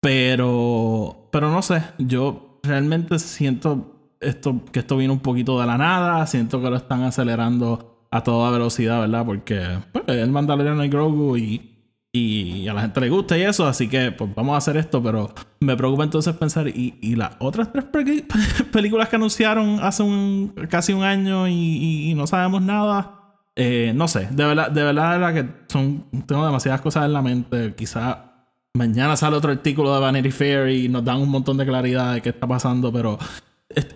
pero, 0.00 1.28
pero 1.32 1.50
no 1.50 1.60
sé, 1.62 1.82
yo 1.98 2.60
realmente 2.62 3.18
siento 3.18 4.14
esto, 4.20 4.64
que 4.70 4.78
esto 4.80 4.96
viene 4.96 5.12
un 5.12 5.20
poquito 5.20 5.60
de 5.60 5.66
la 5.66 5.76
nada, 5.76 6.24
siento 6.26 6.62
que 6.62 6.70
lo 6.70 6.76
están 6.76 7.02
acelerando 7.02 8.06
a 8.12 8.22
toda 8.22 8.52
velocidad, 8.52 9.00
¿verdad? 9.00 9.26
Porque 9.26 9.60
pues, 9.92 10.04
el 10.06 10.30
Mandalorian 10.30 10.84
y 10.84 10.88
Grogu 10.88 11.36
y 11.36 11.73
y 12.16 12.68
a 12.68 12.72
la 12.72 12.82
gente 12.82 13.00
le 13.00 13.10
gusta 13.10 13.36
y 13.36 13.42
eso, 13.42 13.66
así 13.66 13.88
que 13.88 14.12
pues 14.12 14.32
vamos 14.36 14.54
a 14.54 14.58
hacer 14.58 14.76
esto, 14.76 15.02
pero 15.02 15.34
me 15.58 15.76
preocupa 15.76 16.04
entonces 16.04 16.32
pensar, 16.36 16.68
¿y, 16.68 16.96
y 17.02 17.16
las 17.16 17.32
otras 17.40 17.70
tres 17.72 17.86
películas 18.72 19.08
que 19.08 19.16
anunciaron 19.16 19.80
hace 19.82 20.04
un, 20.04 20.54
casi 20.70 20.92
un 20.92 21.02
año 21.02 21.48
y, 21.48 22.14
no 22.14 22.28
sabemos 22.28 22.62
nada? 22.62 23.34
Eh, 23.56 23.92
no 23.96 24.06
sé, 24.06 24.28
de 24.30 24.44
verdad, 24.44 24.70
de 24.70 24.84
verdad, 24.84 25.34
que 25.34 25.48
son, 25.66 26.06
tengo 26.24 26.46
demasiadas 26.46 26.80
cosas 26.80 27.04
en 27.06 27.14
la 27.14 27.20
mente, 27.20 27.74
quizá 27.74 28.46
mañana 28.74 29.16
sale 29.16 29.34
otro 29.36 29.50
artículo 29.50 29.92
de 29.92 30.00
Vanity 30.00 30.30
Fair 30.30 30.68
y 30.68 30.88
nos 30.88 31.04
dan 31.04 31.20
un 31.20 31.28
montón 31.28 31.56
de 31.56 31.66
claridad 31.66 32.14
de 32.14 32.22
qué 32.22 32.28
está 32.28 32.46
pasando, 32.46 32.92
pero 32.92 33.18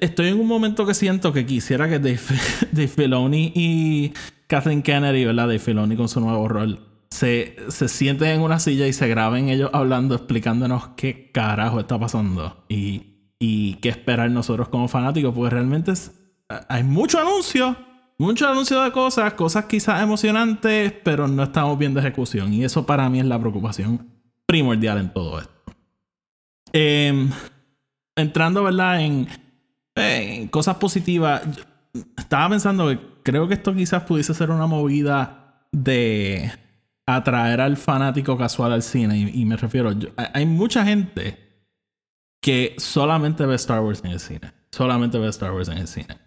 estoy 0.00 0.28
en 0.28 0.40
un 0.40 0.48
momento 0.48 0.84
que 0.84 0.94
siento 0.94 1.32
que 1.32 1.46
quisiera 1.46 1.88
que 1.88 2.00
Dave, 2.00 2.18
Dave 2.72 2.88
Filoni 2.88 3.52
y 3.54 4.12
Kathleen 4.48 4.82
Kennedy, 4.82 5.24
¿verdad? 5.24 5.46
Dave 5.46 5.60
Filoni 5.60 5.94
con 5.94 6.08
su 6.08 6.20
nuevo 6.20 6.48
rol, 6.48 6.87
se, 7.10 7.56
se 7.68 7.88
sienten 7.88 8.28
en 8.28 8.40
una 8.40 8.58
silla 8.58 8.86
y 8.86 8.92
se 8.92 9.08
graben 9.08 9.48
ellos 9.48 9.70
hablando, 9.72 10.14
explicándonos 10.14 10.88
qué 10.96 11.30
carajo 11.32 11.80
está 11.80 11.98
pasando 11.98 12.64
y, 12.68 13.32
y 13.38 13.74
qué 13.76 13.88
esperar 13.88 14.30
nosotros 14.30 14.68
como 14.68 14.88
fanáticos, 14.88 15.34
porque 15.34 15.50
realmente 15.50 15.92
hay 16.68 16.82
mucho 16.82 17.20
anuncio, 17.20 17.76
mucho 18.18 18.48
anuncio 18.48 18.80
de 18.82 18.92
cosas, 18.92 19.34
cosas 19.34 19.66
quizás 19.66 20.02
emocionantes, 20.02 20.92
pero 21.04 21.28
no 21.28 21.44
estamos 21.44 21.78
viendo 21.78 22.00
ejecución 22.00 22.52
y 22.52 22.64
eso 22.64 22.84
para 22.84 23.08
mí 23.08 23.20
es 23.20 23.26
la 23.26 23.38
preocupación 23.38 24.06
primordial 24.46 24.98
en 24.98 25.12
todo 25.12 25.40
esto. 25.40 25.52
Em, 26.72 27.30
entrando, 28.16 28.64
¿verdad? 28.64 29.00
En 29.00 30.48
cosas 30.48 30.76
positivas, 30.76 31.42
estaba 32.16 32.50
pensando 32.50 32.88
que 32.88 32.98
creo 33.22 33.48
que 33.48 33.54
esto 33.54 33.74
quizás 33.74 34.04
pudiese 34.04 34.34
ser 34.34 34.50
una 34.50 34.66
movida 34.66 35.64
de 35.72 36.50
atraer 37.08 37.62
al 37.62 37.78
fanático 37.78 38.36
casual 38.36 38.72
al 38.72 38.82
cine. 38.82 39.30
Y, 39.32 39.44
me 39.46 39.56
refiero, 39.56 39.90
hay 40.34 40.44
mucha 40.44 40.84
gente 40.84 41.38
que 42.42 42.74
solamente 42.76 43.46
ve 43.46 43.54
Star 43.54 43.80
Wars 43.80 44.02
en 44.04 44.10
el 44.10 44.20
cine. 44.20 44.52
Solamente 44.70 45.18
ve 45.18 45.28
Star 45.28 45.52
Wars 45.52 45.68
en 45.68 45.78
el 45.78 45.88
cine. 45.88 46.18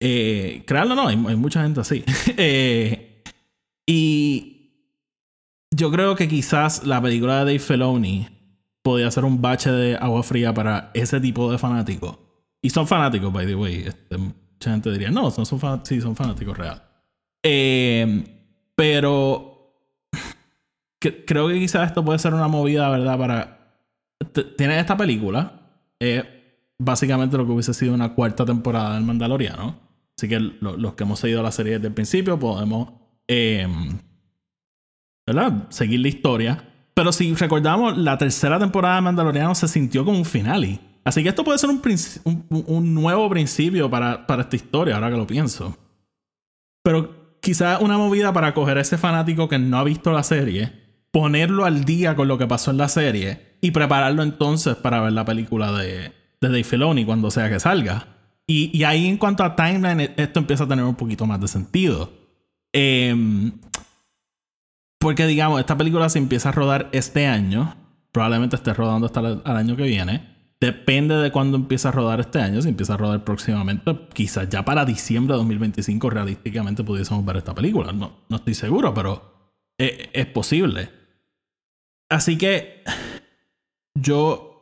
Eh, 0.00 0.64
créanlo 0.66 0.94
no, 0.94 1.08
hay, 1.08 1.16
mucha 1.16 1.62
gente 1.62 1.80
así. 1.80 2.04
eh, 2.36 3.22
y 3.86 4.92
yo 5.70 5.90
creo 5.90 6.14
que 6.14 6.28
quizás 6.28 6.84
la 6.84 7.00
película 7.00 7.38
de 7.38 7.44
Dave 7.46 7.58
Filoni 7.58 8.28
podía 8.82 9.10
ser 9.10 9.24
un 9.24 9.40
bache 9.40 9.72
de 9.72 9.96
agua 9.96 10.22
fría 10.22 10.52
para 10.52 10.90
ese 10.92 11.20
tipo 11.20 11.50
de 11.50 11.56
fanáticos. 11.56 12.18
Y 12.60 12.68
son 12.68 12.86
fanáticos, 12.86 13.32
by 13.32 13.46
the 13.46 13.54
way. 13.54 13.84
Este, 13.86 14.18
mucha 14.18 14.72
gente 14.72 14.92
diría, 14.92 15.10
no, 15.10 15.30
son, 15.30 15.46
son 15.46 15.80
sí, 15.84 16.02
son 16.02 16.14
fanáticos 16.14 16.58
reales. 16.58 16.82
Eh, 17.42 18.24
pero 18.76 19.51
creo 21.10 21.48
que 21.48 21.58
quizás 21.58 21.88
esto 21.88 22.04
puede 22.04 22.18
ser 22.18 22.34
una 22.34 22.48
movida, 22.48 22.88
¿verdad? 22.90 23.18
Para. 23.18 23.58
Tienes 24.56 24.80
esta 24.80 24.96
película. 24.96 25.60
Es 25.98 26.24
básicamente 26.78 27.36
lo 27.36 27.46
que 27.46 27.52
hubiese 27.52 27.74
sido 27.74 27.94
una 27.94 28.14
cuarta 28.14 28.44
temporada 28.44 28.94
del 28.94 29.04
Mandaloriano. 29.04 29.76
Así 30.16 30.28
que 30.28 30.38
los 30.38 30.94
que 30.94 31.04
hemos 31.04 31.18
seguido 31.18 31.42
la 31.42 31.52
serie 31.52 31.74
desde 31.74 31.88
el 31.88 31.94
principio 31.94 32.38
podemos. 32.38 32.90
Em, 33.26 33.98
¿Verdad? 35.26 35.68
Seguir 35.70 36.00
la 36.00 36.08
historia. 36.08 36.68
Pero 36.94 37.12
si 37.12 37.34
recordamos, 37.34 37.96
la 37.96 38.18
tercera 38.18 38.58
temporada 38.58 38.96
de 38.96 39.00
Mandaloriano 39.02 39.54
se 39.54 39.68
sintió 39.68 40.04
como 40.04 40.18
un 40.18 40.24
finale. 40.24 40.78
Así 41.04 41.22
que 41.22 41.30
esto 41.30 41.42
puede 41.42 41.58
ser 41.58 41.70
un, 41.70 42.46
un, 42.48 42.94
nuevo 42.94 43.28
principio 43.28 43.90
para, 43.90 44.26
para 44.26 44.42
esta 44.42 44.56
historia, 44.56 44.94
ahora 44.94 45.10
que 45.10 45.16
lo 45.16 45.26
pienso. 45.26 45.76
Pero 46.84 47.38
quizás 47.40 47.80
una 47.80 47.98
movida 47.98 48.32
para 48.32 48.54
coger 48.54 48.78
a 48.78 48.82
ese 48.82 48.98
fanático 48.98 49.48
que 49.48 49.58
no 49.58 49.78
ha 49.78 49.84
visto 49.84 50.12
la 50.12 50.22
serie 50.22 50.81
ponerlo 51.12 51.64
al 51.64 51.84
día 51.84 52.16
con 52.16 52.26
lo 52.26 52.38
que 52.38 52.48
pasó 52.48 52.72
en 52.72 52.78
la 52.78 52.88
serie 52.88 53.56
y 53.60 53.70
prepararlo 53.70 54.24
entonces 54.24 54.74
para 54.74 55.00
ver 55.00 55.12
la 55.12 55.24
película 55.24 55.70
de, 55.72 56.12
de 56.40 56.48
Dave 56.48 56.64
Filoni 56.64 57.04
cuando 57.04 57.30
sea 57.30 57.48
que 57.48 57.60
salga. 57.60 58.08
Y, 58.46 58.82
ahí 58.84 59.06
en 59.06 59.16
cuanto 59.16 59.44
a 59.44 59.56
timeline, 59.56 60.00
e, 60.00 60.14
esto 60.16 60.40
empieza 60.40 60.64
a 60.64 60.68
tener 60.68 60.84
un 60.84 60.96
poquito 60.96 61.26
más 61.26 61.40
de 61.40 61.48
sentido. 61.48 62.12
Em, 62.72 63.52
porque 64.98 65.26
digamos, 65.26 65.60
esta 65.60 65.76
película 65.76 66.08
se 66.08 66.18
empieza 66.18 66.50
a 66.50 66.52
rodar 66.52 66.88
este 66.92 67.26
año. 67.26 67.76
Probablemente 68.10 68.56
esté 68.56 68.74
rodando 68.74 69.06
hasta 69.06 69.20
el, 69.20 69.40
año 69.44 69.76
que 69.76 69.84
viene. 69.84 70.32
Depende 70.60 71.16
de 71.16 71.32
cuándo 71.32 71.56
empieza 71.56 71.88
a 71.88 71.92
rodar 71.92 72.20
este 72.20 72.40
año. 72.40 72.60
Si 72.60 72.68
empieza 72.68 72.94
a 72.94 72.96
rodar 72.96 73.24
próximamente, 73.24 73.98
quizás 74.12 74.48
ya 74.48 74.64
para 74.64 74.84
diciembre 74.84 75.34
de 75.34 75.38
2025 75.38 76.10
realísticamente 76.10 76.84
pudiésemos 76.84 77.24
ver 77.24 77.38
esta 77.38 77.54
película. 77.54 77.92
No, 77.92 78.12
no 78.28 78.36
estoy 78.36 78.54
seguro, 78.54 78.92
pero 78.92 79.54
e, 79.78 80.10
es 80.12 80.26
posible. 80.26 81.01
Así 82.12 82.36
que 82.36 82.82
yo 83.94 84.52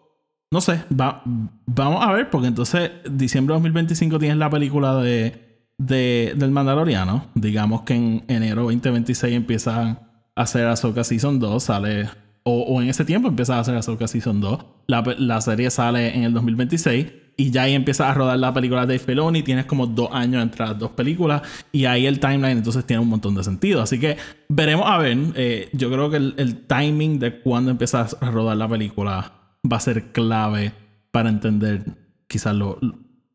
no 0.53 0.61
sé, 0.61 0.85
va, 0.89 1.23
vamos 1.67 2.05
a 2.05 2.13
ver, 2.13 2.31
porque 2.31 2.47
entonces 2.47 2.91
diciembre 3.11 3.55
de 3.55 3.57
2025 3.57 4.19
tienes 4.21 4.39
la 4.39 4.49
película 4.51 4.97
de, 4.97 5.65
de, 5.77 6.35
del 6.37 6.53
Mandaloriano. 6.53 7.27
Digamos 7.35 7.83
que 7.83 7.95
en 7.95 8.25
enero 8.29 8.63
2026 8.63 9.35
empieza 9.35 9.81
a 9.81 9.99
hacer 10.37 10.67
Ahsoka 10.67 11.03
Season 11.03 11.41
2, 11.41 11.63
sale, 11.63 12.09
o, 12.45 12.63
o 12.63 12.83
en 12.83 12.89
ese 12.89 13.05
tiempo 13.05 13.29
empieza 13.29 13.57
a 13.57 13.61
hacer 13.61 13.77
Ahsoka 13.77 14.07
Season 14.07 14.41
2. 14.41 14.65
La, 14.87 15.03
la 15.19 15.41
serie 15.41 15.71
sale 15.71 16.17
en 16.17 16.23
el 16.23 16.33
2026 16.33 17.07
y 17.41 17.51
ya 17.51 17.63
ahí 17.63 17.75
empiezas 17.75 18.09
a 18.09 18.13
rodar 18.13 18.39
la 18.39 18.53
película 18.53 18.85
de 18.85 18.99
Dave 18.99 19.43
tienes 19.43 19.65
como 19.65 19.87
dos 19.87 20.11
años 20.13 20.43
entre 20.43 20.67
las 20.67 20.79
dos 20.79 20.91
películas 20.91 21.41
y 21.73 21.87
ahí 21.87 22.05
el 22.05 22.21
timeline 22.21 22.59
entonces 22.59 22.85
tiene 22.85 23.01
un 23.01 23.09
montón 23.09 23.35
de 23.35 23.43
sentido. 23.43 23.81
Así 23.81 23.99
que 23.99 24.19
veremos 24.51 24.85
a 24.87 24.99
ver, 24.99 25.17
eh, 25.37 25.71
yo 25.73 25.91
creo 25.91 26.11
que 26.11 26.19
el, 26.19 26.67
timing 26.67 27.19
de 27.19 27.41
cuando 27.41 27.71
empiezas 27.71 28.15
a 28.21 28.31
rodar 28.31 28.59
la 28.59 28.69
película 28.69 29.33
va 29.65 29.79
a 29.79 29.81
ser 29.81 30.13
clave 30.13 30.75
para 31.11 31.31
entender 31.31 31.83
quizás 32.29 32.55
lo, 32.55 32.79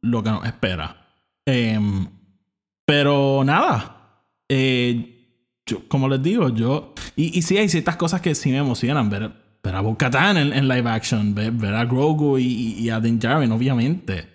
lo 0.02 0.22
que 0.22 0.30
nos 0.30 0.46
espera. 0.46 1.08
Em, 1.44 2.08
pero 2.86 3.42
nada, 3.44 4.22
eh, 4.48 5.40
yo, 5.66 5.88
como 5.88 6.08
les 6.08 6.22
digo, 6.22 6.50
yo... 6.50 6.94
Y, 7.16 7.36
y 7.36 7.42
sí 7.42 7.58
hay 7.58 7.70
ciertas 7.70 7.96
cosas 7.96 8.22
que 8.22 8.36
sí 8.36 8.52
me 8.52 8.58
emocionan 8.58 9.10
ver 9.10 9.45
ver 9.66 9.76
a 9.76 9.82
bo 9.82 9.98
en, 10.00 10.68
live 10.68 10.90
action, 10.90 11.34
ver, 11.34 11.74
a 11.74 11.86
Grogu 11.86 12.38
y, 12.38 12.90
a 12.90 13.00
Din 13.00 13.20
Djarin, 13.20 13.52
obviamente. 13.52 14.30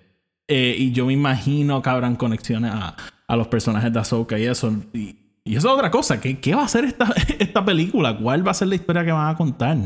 Eh, 0.48 0.74
y 0.76 0.90
yo 0.90 1.06
me 1.06 1.12
imagino 1.12 1.80
que 1.80 1.90
habrán 1.90 2.16
conexiones 2.16 2.72
a, 2.74 2.96
a 3.28 3.36
los 3.36 3.46
personajes 3.46 3.92
de 3.92 4.00
Ahsoka 4.00 4.38
y 4.38 4.46
eso. 4.46 4.74
Y, 4.92 5.16
y, 5.44 5.56
eso 5.56 5.68
es 5.68 5.74
otra 5.74 5.90
cosa. 5.90 6.20
¿Qué, 6.20 6.40
¿Qué, 6.40 6.54
va 6.54 6.64
a 6.64 6.68
ser 6.68 6.84
esta, 6.84 7.06
esta 7.38 7.64
película? 7.64 8.18
¿Cuál 8.18 8.46
va 8.46 8.50
a 8.50 8.54
ser 8.54 8.68
la 8.68 8.74
historia 8.74 9.04
que 9.04 9.12
van 9.12 9.28
a 9.28 9.36
contar? 9.36 9.76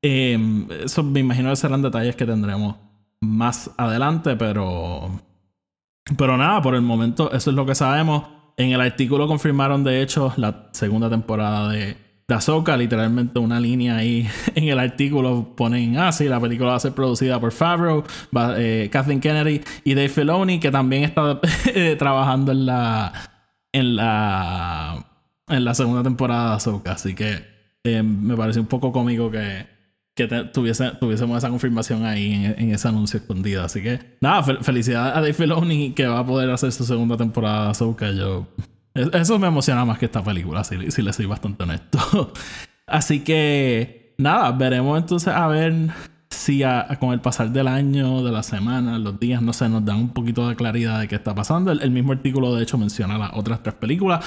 Em, 0.00 0.66
eso 0.70 1.02
me 1.02 1.20
imagino 1.20 1.50
que 1.50 1.56
serán 1.56 1.82
detalles 1.82 2.16
que 2.16 2.24
tendremos 2.24 2.76
más 3.20 3.70
adelante, 3.76 4.36
pero. 4.36 5.20
Pero 6.16 6.38
nada, 6.38 6.62
por 6.62 6.74
el 6.74 6.80
momento, 6.80 7.30
eso 7.32 7.50
es 7.50 7.56
lo 7.56 7.66
que 7.66 7.74
sabemos. 7.74 8.24
En 8.56 8.72
el 8.72 8.80
artículo 8.80 9.26
confirmaron, 9.28 9.84
de 9.84 10.00
hecho, 10.00 10.32
la 10.36 10.70
segunda 10.72 11.10
temporada 11.10 11.68
de, 11.68 12.07
de 12.28 12.34
Ahsoka, 12.34 12.76
literalmente 12.76 13.38
una 13.38 13.58
línea 13.58 13.96
ahí 13.96 14.28
en 14.54 14.64
el 14.64 14.78
artículo 14.78 15.54
ponen, 15.56 15.96
ah, 15.96 16.12
sí, 16.12 16.28
la 16.28 16.38
película 16.38 16.70
va 16.70 16.76
a 16.76 16.80
ser 16.80 16.92
producida 16.92 17.40
por 17.40 17.52
Favreau, 17.52 18.04
eh, 18.58 18.90
Kathleen 18.92 19.20
Kennedy 19.20 19.62
y 19.82 19.94
Dave 19.94 20.10
Filoni, 20.10 20.60
que 20.60 20.70
también 20.70 21.04
está 21.04 21.40
eh, 21.74 21.96
trabajando 21.98 22.52
en 22.52 22.66
la, 22.66 23.12
en 23.72 23.96
la, 23.96 25.06
en 25.48 25.64
la 25.64 25.74
segunda 25.74 26.02
temporada 26.02 26.50
de 26.50 26.56
Ahsoka, 26.56 26.92
así 26.92 27.14
que 27.14 27.46
eh, 27.82 28.02
me 28.02 28.36
parece 28.36 28.60
un 28.60 28.66
poco 28.66 28.92
cómico 28.92 29.30
que, 29.30 29.66
que 30.14 30.28
tuviese, 30.52 30.90
tuviésemos 31.00 31.38
esa 31.38 31.48
confirmación 31.48 32.04
ahí 32.04 32.52
en, 32.58 32.72
ese 32.72 32.88
anuncio 32.88 33.20
escondido, 33.20 33.64
así 33.64 33.82
que 33.82 34.18
nada, 34.20 34.42
felicidades 34.42 35.16
a 35.16 35.20
Dave 35.22 35.32
Filoni 35.32 35.92
que 35.92 36.06
va 36.06 36.18
a 36.18 36.26
poder 36.26 36.50
hacer 36.50 36.72
su 36.72 36.84
segunda 36.84 37.16
temporada 37.16 37.64
de 37.64 37.70
Ahsoka, 37.70 38.10
yo 38.10 38.48
eso 39.12 39.38
me 39.38 39.48
emociona 39.48 39.84
más 39.84 39.98
que 39.98 40.06
esta 40.06 40.22
película, 40.22 40.64
si, 40.64 40.90
si 40.90 41.02
le 41.02 41.12
soy 41.12 41.26
bastante 41.26 41.62
honesto. 41.62 42.32
Así 42.86 43.20
que, 43.20 44.14
nada, 44.18 44.50
veremos 44.52 44.98
entonces 44.98 45.32
a 45.34 45.46
ver 45.48 45.90
si 46.30 46.62
con 47.00 47.12
el 47.12 47.20
pasar 47.20 47.50
del 47.50 47.68
año, 47.68 48.22
de 48.22 48.32
la 48.32 48.42
semana, 48.42 48.98
los 48.98 49.18
días, 49.18 49.42
no 49.42 49.52
sé, 49.52 49.68
nos 49.68 49.84
dan 49.84 49.96
un 49.96 50.08
poquito 50.10 50.48
de 50.48 50.56
claridad 50.56 51.00
de 51.00 51.08
qué 51.08 51.16
está 51.16 51.34
pasando. 51.34 51.72
El, 51.72 51.90
mismo 51.90 52.12
artículo, 52.12 52.54
de 52.54 52.62
hecho, 52.62 52.78
menciona 52.78 53.18
las 53.18 53.32
otras 53.34 53.62
tres 53.62 53.74
películas, 53.74 54.24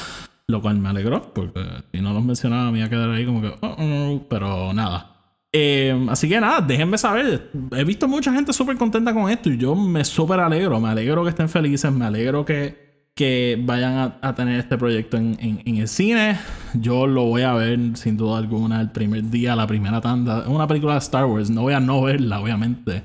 lo 0.48 0.62
cual 0.62 0.78
me 0.80 0.90
alegró, 0.90 1.34
porque 1.34 1.64
si 1.92 2.02
no 2.02 2.14
los 2.14 2.24
mencionaba 2.24 2.72
me 2.72 2.80
iba 2.80 2.88
a 2.88 2.90
quedar 2.90 3.10
ahí 3.10 3.26
como 3.26 3.42
que, 3.42 3.54
oh, 3.62 3.76
oh", 3.78 4.28
pero 4.30 4.74
nada. 4.74 5.08
Eh, 5.54 6.08
así 6.10 6.30
que 6.30 6.40
nada, 6.40 6.62
déjenme 6.62 6.98
saber. 6.98 7.52
He 7.76 7.84
visto 7.84 8.08
mucha 8.08 8.34
gente 8.34 8.54
súper 8.54 8.78
contenta 8.78 9.14
con 9.14 9.30
esto 9.30 9.50
y 9.50 9.58
yo 9.58 9.76
me 9.76 10.06
súper 10.06 10.40
alegro. 10.40 10.80
Me 10.80 10.90
alegro 10.90 11.24
que 11.24 11.30
estén 11.30 11.50
felices, 11.50 11.92
me 11.92 12.06
alegro 12.06 12.46
que 12.46 12.81
que 13.22 13.56
vayan 13.62 14.16
a, 14.20 14.34
tener 14.34 14.60
este 14.60 14.80
proyecto 14.80 15.16
en, 15.16 15.62
el 15.64 15.88
cine. 15.88 16.40
Yo 16.74 17.06
lo 17.06 17.26
voy 17.26 17.44
a 17.44 17.54
ver 17.54 17.78
sin 17.94 18.18
duda 18.18 18.40
alguna 18.40 18.82
el 18.82 18.90
primer 18.90 19.30
día, 19.30 19.56
la 19.56 19.68
primera 19.68 20.02
tanda. 20.02 20.40
Es 20.40 20.48
una 20.48 20.66
película 20.66 20.94
de 20.94 21.00
Star 21.02 21.26
Wars, 21.26 21.52
no 21.52 21.62
voy 21.62 21.74
a 21.74 21.80
no 21.80 22.02
verla, 22.02 22.40
obviamente. 22.42 23.04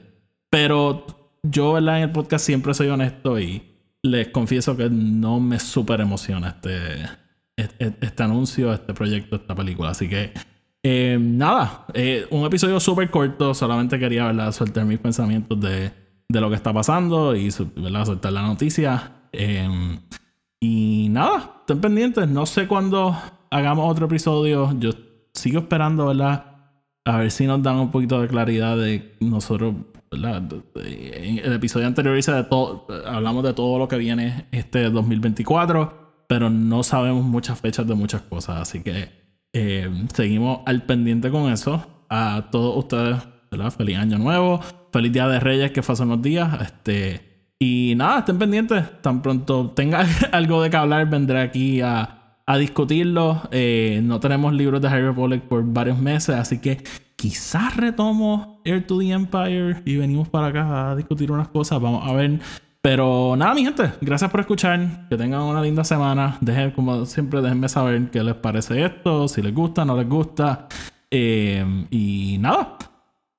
Pero 0.49 1.05
yo, 1.43 1.75
¿verdad? 1.75 1.99
En 1.99 2.05
el 2.05 2.13
podcast 2.13 2.47
siempre 2.47 2.73
soy 2.73 2.89
honesto 2.89 3.39
y 3.39 3.63
les 4.03 4.29
confieso 4.29 4.75
que 4.75 4.89
no 4.89 5.39
me 5.39 5.61
súper 5.61 6.01
emociona 6.01 6.49
este, 6.49 6.95
este, 7.55 7.95
este, 8.01 8.23
anuncio, 8.23 8.73
este 8.73 8.95
proyecto, 8.95 9.37
esta 9.37 9.55
película. 9.55 9.91
Así 9.91 10.09
que, 10.09 10.33
eh, 10.83 11.19
nada, 11.21 11.85
eh, 11.93 12.27
un 12.31 12.47
episodio 12.47 12.81
súper 12.81 13.11
corto. 13.11 13.53
Solamente 13.53 13.99
quería, 13.99 14.25
¿verdad? 14.25 14.51
Soltar 14.53 14.87
mis 14.87 14.99
pensamientos 14.99 15.61
de, 15.61 15.91
de 16.27 16.41
lo 16.41 16.49
que 16.49 16.57
está 16.57 16.73
pasando 16.73 17.37
y, 17.37 17.51
¿verdad? 17.77 18.07
Soltar 18.07 18.33
la 18.33 18.41
noticia. 18.41 19.16
Em, 19.33 19.99
y 20.61 21.09
nada, 21.11 21.57
estén 21.61 21.81
pendientes. 21.81 22.29
No 22.29 22.47
sé 22.47 22.67
cuándo 22.67 23.17
hagamos 23.51 23.91
otro 23.91 24.07
episodio. 24.07 24.73
Yo 24.79 24.91
sigo 25.33 25.61
esperando, 25.61 26.07
¿verdad? 26.07 26.45
A 27.05 27.19
ver 27.19 27.31
si 27.31 27.47
nos 27.47 27.63
dan 27.63 27.77
un 27.77 27.91
poquito 27.91 28.21
de 28.21 28.29
claridad 28.29 28.77
de 28.77 29.17
nosotros. 29.21 29.75
¿verdad? 30.11 30.43
En 30.77 31.39
el 31.39 31.53
episodio 31.53 31.87
anterior 31.87 32.17
hice 32.17 32.33
de 32.33 32.45
todo, 32.45 32.87
hablamos 33.07 33.43
de 33.45 33.53
todo 33.53 33.79
lo 33.79 33.89
que 33.89 33.97
viene 33.97 34.47
este 34.53 34.89
2024, 34.89 36.25
pero 36.29 36.49
no 36.49 36.83
sabemos 36.83 37.25
muchas 37.25 37.61
fechas 37.61 37.87
de 37.87 37.95
muchas 37.95 38.23
cosas. 38.23 38.61
Así 38.61 38.83
que 38.83 39.11
eh, 39.53 39.91
seguimos 40.15 40.61
al 40.67 40.85
pendiente 40.85 41.31
con 41.31 41.51
eso. 41.53 42.05
A 42.09 42.49
todos 42.53 42.77
ustedes, 42.77 43.17
¿verdad? 43.51 43.71
Feliz 43.71 43.99
año 43.99 44.19
nuevo. 44.19 44.61
Feliz 44.93 45.13
Día 45.13 45.29
de 45.29 45.41
Reyes 45.41 45.73
que 45.73 45.83
fue 45.83 45.95
hace 45.95 46.05
unos 46.05 46.23
días. 46.23 46.61
Este, 46.61 47.26
y 47.59 47.95
nada, 47.97 48.21
estén 48.21 48.39
pendientes. 48.39 48.85
Tan 49.03 49.23
pronto 49.23 49.71
tenga 49.71 50.05
algo 50.33 50.63
de 50.63 50.71
que 50.71 50.77
hablar, 50.77 51.09
vendré 51.09 51.41
aquí 51.41 51.81
a, 51.81 52.37
a 52.47 52.59
discutirlo. 52.59 53.43
Eh, 53.51 54.01
no 54.03 54.21
tenemos 54.21 54.53
libros 54.53 54.81
de 54.81 54.89
Harry 54.89 55.03
Republic 55.03 55.43
por 55.43 55.65
varios 55.65 55.99
meses, 55.99 56.35
así 56.37 56.61
que 56.61 56.83
quizás 57.17 57.77
retomo 57.77 58.61
Air 58.65 58.87
to 58.87 58.99
the 58.99 59.11
Empire 59.11 59.83
y 59.85 59.97
venimos 59.97 60.29
para 60.29 60.49
acá 60.49 60.91
a 60.91 60.97
discutir 60.97 61.33
unas 61.33 61.49
cosas. 61.49 61.81
Vamos 61.81 62.09
a 62.09 62.13
ver. 62.13 62.41
Pero 62.83 63.35
nada, 63.37 63.53
mi 63.53 63.65
gente, 63.65 63.91
gracias 64.01 64.31
por 64.31 64.41
escuchar. 64.41 65.09
Que 65.09 65.17
tengan 65.17 65.43
una 65.43 65.61
linda 65.61 65.83
semana. 65.83 66.39
Dejen, 66.41 66.71
como 66.71 67.05
siempre, 67.05 67.41
déjenme 67.41 67.69
saber 67.69 68.11
qué 68.11 68.23
les 68.23 68.37
parece 68.37 68.85
esto, 68.85 69.27
si 69.27 69.43
les 69.43 69.53
gusta, 69.53 69.85
no 69.85 69.97
les 69.97 70.09
gusta. 70.09 70.69
Eh, 71.11 71.65
y 71.91 72.37
nada. 72.39 72.77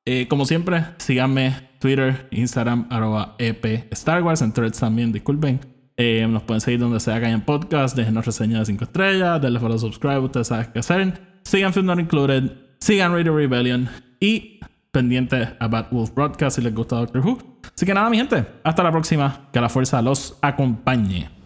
Eh, 0.10 0.26
como 0.30 0.46
siempre, 0.46 0.86
síganme 1.00 1.54
Twitter, 1.82 2.30
Instagram, 2.32 2.88
arroba 2.90 3.36
EP 3.40 3.92
Star 3.92 4.24
Wars, 4.24 4.42
en 4.42 4.54
Threads 4.54 4.80
también, 4.80 5.12
disculpen. 5.12 5.60
Eh, 5.98 6.26
nos 6.30 6.44
pueden 6.44 6.62
seguir 6.62 6.80
donde 6.80 7.02
sea 7.02 7.20
que 7.20 7.26
hayan 7.26 7.44
podcast, 7.44 7.94
déjenos 7.94 8.26
reseñas 8.26 8.60
de 8.60 8.66
5 8.68 8.86
estrellas, 8.86 9.42
denle 9.42 9.60
follow, 9.60 9.78
subscribe, 9.78 10.20
ustedes 10.20 10.48
saben 10.48 10.70
qué 10.72 10.80
hacer. 10.80 11.22
Sigan 11.44 11.74
Film 11.74 11.88
Not 11.88 12.00
Included, 12.00 12.54
sigan 12.80 13.12
Radio 13.12 13.36
Rebellion 13.36 13.90
y 14.22 14.62
pendiente 14.92 15.50
a 15.60 15.68
Bad 15.68 15.88
Wolf 15.92 16.12
Broadcast 16.16 16.56
si 16.56 16.62
les 16.62 16.74
gusta 16.74 16.96
Doctor 16.96 17.28
Who. 17.28 17.40
Así 17.76 17.86
que 17.86 17.94
nada, 17.94 18.10
mi 18.10 18.16
gente, 18.16 18.46
hasta 18.64 18.84
la 18.84 18.92
próxima. 18.92 19.50
Que 19.52 19.60
la 19.60 19.68
fuerza 19.68 20.02
los 20.02 20.38
acompañe. 20.42 21.37